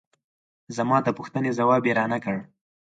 زما 0.77 0.97
د 1.03 1.07
پوښتنې 1.17 1.51
ځواب 1.57 1.83
یې 1.87 1.93
را 1.99 2.05
نه 2.13 2.17
کړ. 2.23 2.35